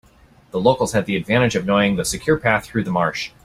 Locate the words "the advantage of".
1.05-1.67